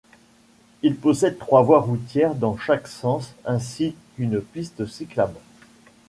Il 0.81 0.95
possède 0.95 1.37
trois 1.37 1.61
voies 1.61 1.81
routières 1.81 2.33
dans 2.33 2.57
chaque 2.57 2.87
sens 2.87 3.35
ainsi 3.45 3.93
qu'une 4.15 4.41
piste 4.41 4.87
cyclable. 4.87 5.37